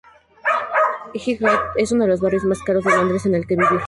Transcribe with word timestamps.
Highgate 1.13 1.79
es 1.79 1.91
uno 1.91 2.05
de 2.05 2.09
los 2.09 2.21
barrios 2.21 2.43
más 2.45 2.59
caros 2.63 2.83
de 2.85 2.89
Londres 2.89 3.27
en 3.27 3.35
el 3.35 3.45
que 3.45 3.55
vivir. 3.55 3.79